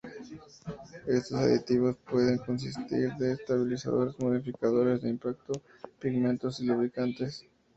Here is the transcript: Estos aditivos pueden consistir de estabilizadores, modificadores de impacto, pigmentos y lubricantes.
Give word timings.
Estos 1.05 1.37
aditivos 1.37 1.95
pueden 2.09 2.39
consistir 2.39 3.13
de 3.19 3.33
estabilizadores, 3.33 4.17
modificadores 4.19 5.03
de 5.03 5.11
impacto, 5.11 5.53
pigmentos 5.99 6.59
y 6.59 6.63
lubricantes. 6.65 7.45